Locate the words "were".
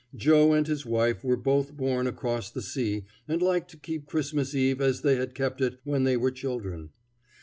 1.23-1.37, 6.17-6.31